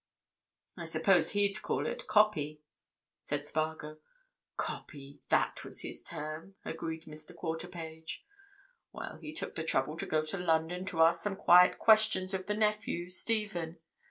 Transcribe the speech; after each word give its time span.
"I 0.77 0.85
suppose 0.85 1.29
he'd 1.29 1.61
call 1.61 1.85
it 1.85 2.07
'copy,'" 2.07 2.63
said 3.27 3.45
Spargo. 3.45 3.99
"'Copy'—that 4.57 5.63
was 5.63 5.81
his 5.83 6.01
term," 6.01 6.55
agreed 6.65 7.03
Mr. 7.05 7.35
Quarterpage. 7.35 8.23
"Well, 8.91 9.17
he 9.17 9.31
took 9.31 9.53
the 9.53 9.63
trouble 9.63 9.97
to 9.97 10.07
go 10.07 10.23
to 10.23 10.39
London 10.39 10.85
to 10.85 11.03
ask 11.03 11.21
some 11.21 11.35
quiet 11.35 11.77
questions 11.77 12.33
of 12.33 12.47
the 12.47 12.55
nephew, 12.55 13.09
Stephen. 13.09 13.77